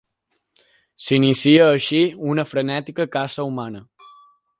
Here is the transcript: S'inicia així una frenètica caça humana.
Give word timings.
S'inicia 1.07 1.67
així 1.73 2.01
una 2.31 2.45
frenètica 2.53 3.07
caça 3.17 3.47
humana. 3.51 3.83